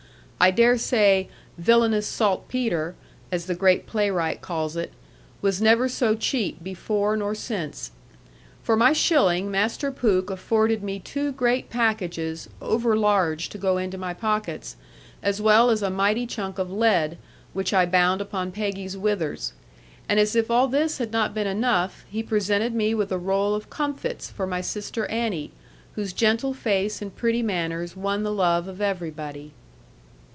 I 0.43 0.49
dare 0.49 0.75
say 0.79 1.29
'villainous 1.59 2.07
saltpetre,' 2.07 2.95
as 3.31 3.45
the 3.45 3.53
great 3.53 3.85
playwright 3.85 4.41
calls 4.41 4.75
it, 4.75 4.91
was 5.39 5.61
never 5.61 5.87
so 5.87 6.15
cheap 6.15 6.63
before 6.63 7.15
nor 7.15 7.35
since. 7.35 7.91
For 8.63 8.75
my 8.75 8.91
shilling 8.91 9.51
Master 9.51 9.91
Pooke 9.91 10.31
afforded 10.31 10.81
me 10.81 10.97
two 10.97 11.31
great 11.33 11.69
packages 11.69 12.49
over 12.59 12.95
large 12.97 13.49
to 13.49 13.59
go 13.59 13.77
into 13.77 13.99
my 13.99 14.15
pockets, 14.15 14.75
as 15.21 15.39
well 15.39 15.69
as 15.69 15.83
a 15.83 15.91
mighty 15.91 16.25
chunk 16.25 16.57
of 16.57 16.71
lead, 16.71 17.19
which 17.53 17.71
I 17.71 17.85
bound 17.85 18.19
upon 18.19 18.51
Peggy's 18.51 18.97
withers. 18.97 19.53
And 20.09 20.19
as 20.19 20.35
if 20.35 20.49
all 20.49 20.67
this 20.67 20.97
had 20.97 21.11
not 21.11 21.35
been 21.35 21.45
enough, 21.45 22.03
he 22.09 22.23
presented 22.23 22.73
me 22.73 22.95
with 22.95 23.11
a 23.11 23.19
roll 23.19 23.53
of 23.53 23.69
comfits 23.69 24.31
for 24.31 24.47
my 24.47 24.61
sister 24.61 25.05
Annie, 25.05 25.51
whose 25.93 26.13
gentle 26.13 26.55
face 26.55 26.99
and 26.99 27.15
pretty 27.15 27.43
manners 27.43 27.95
won 27.95 28.23
the 28.23 28.33
love 28.33 28.67
of 28.67 28.81
everybody. 28.81 29.51